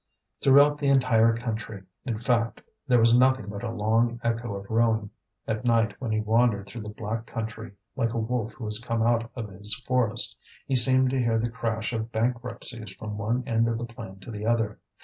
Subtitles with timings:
[0.41, 5.11] Throughout the entire country, in fact, there was nothing but a long echo of ruin.
[5.47, 9.03] At night, when he wandered through the black country, like a wolf who has come
[9.03, 13.67] out of his forest, he seemed to hear the crash of bankruptcies from one end
[13.67, 14.79] of the plain to the other.